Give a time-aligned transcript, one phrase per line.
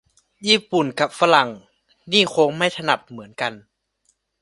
[0.47, 1.49] ญี่ปุ่นกะฝรั่ง
[2.11, 3.53] นี่คงถนัดไม่เหมือนกัน